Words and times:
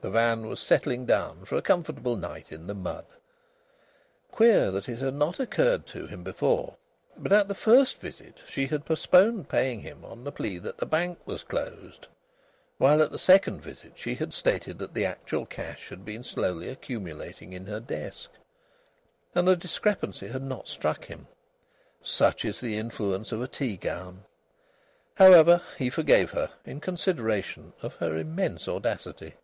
The 0.00 0.10
van 0.10 0.46
was 0.46 0.60
settling 0.60 1.06
down 1.06 1.44
for 1.44 1.56
a 1.56 1.60
comfortable 1.60 2.14
night 2.16 2.52
in 2.52 2.68
the 2.68 2.74
mud. 2.74 3.04
(Queer 4.30 4.70
that 4.70 4.88
it 4.88 5.00
had 5.00 5.14
not 5.14 5.40
occurred 5.40 5.88
to 5.88 6.06
him 6.06 6.22
before, 6.22 6.76
but 7.16 7.32
at 7.32 7.48
the 7.48 7.54
first 7.56 7.98
visit 8.00 8.38
she 8.48 8.68
had 8.68 8.86
postponed 8.86 9.48
paying 9.48 9.80
him 9.80 10.04
on 10.04 10.22
the 10.22 10.30
plea 10.30 10.58
that 10.58 10.78
the 10.78 10.86
bank 10.86 11.18
was 11.26 11.42
closed, 11.42 12.06
while 12.76 13.02
at 13.02 13.10
the 13.10 13.18
second 13.18 13.60
visit 13.60 13.94
she 13.96 14.14
had 14.14 14.32
stated 14.32 14.78
that 14.78 14.94
the 14.94 15.04
actual 15.04 15.44
cash 15.44 15.88
had 15.88 16.04
been 16.04 16.22
slowly 16.22 16.68
accumulating 16.68 17.52
in 17.52 17.66
her 17.66 17.80
desk! 17.80 18.30
And 19.34 19.48
the 19.48 19.56
discrepancy 19.56 20.28
had 20.28 20.42
not 20.44 20.68
struck 20.68 21.06
him. 21.06 21.26
Such 22.02 22.44
is 22.44 22.60
the 22.60 22.78
influence 22.78 23.32
of 23.32 23.42
a 23.42 23.48
tea 23.48 23.76
gown. 23.76 24.22
However, 25.16 25.60
he 25.76 25.90
forgave 25.90 26.30
her, 26.30 26.50
in 26.64 26.78
consideration 26.80 27.72
of 27.82 27.94
her 27.96 28.14
immense 28.16 28.68
audacity.) 28.68 29.34